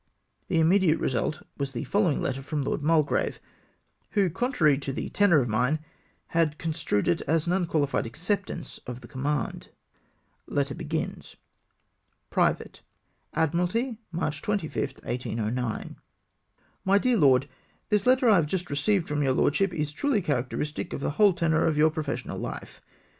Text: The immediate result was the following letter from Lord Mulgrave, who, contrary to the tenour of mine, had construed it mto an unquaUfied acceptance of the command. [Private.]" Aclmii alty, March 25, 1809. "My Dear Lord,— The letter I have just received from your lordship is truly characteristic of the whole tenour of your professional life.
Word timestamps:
The 0.47 0.59
immediate 0.59 0.97
result 0.97 1.43
was 1.59 1.73
the 1.73 1.83
following 1.83 2.23
letter 2.23 2.41
from 2.41 2.63
Lord 2.63 2.81
Mulgrave, 2.81 3.39
who, 4.13 4.31
contrary 4.31 4.79
to 4.79 4.91
the 4.91 5.09
tenour 5.09 5.41
of 5.41 5.47
mine, 5.47 5.77
had 6.29 6.57
construed 6.57 7.07
it 7.07 7.21
mto 7.27 7.45
an 7.45 7.67
unquaUfied 7.67 8.07
acceptance 8.07 8.79
of 8.87 9.01
the 9.01 9.07
command. 9.07 9.67
[Private.]" 10.49 11.27
Aclmii 13.35 13.35
alty, 13.61 13.97
March 14.11 14.41
25, 14.41 14.93
1809. 15.03 15.97
"My 16.83 16.97
Dear 16.97 17.17
Lord,— 17.17 17.47
The 17.89 18.01
letter 18.03 18.27
I 18.27 18.37
have 18.37 18.47
just 18.47 18.71
received 18.71 19.07
from 19.07 19.21
your 19.21 19.33
lordship 19.33 19.71
is 19.71 19.93
truly 19.93 20.23
characteristic 20.23 20.93
of 20.93 21.01
the 21.01 21.11
whole 21.11 21.33
tenour 21.33 21.65
of 21.67 21.77
your 21.77 21.91
professional 21.91 22.39
life. 22.39 22.81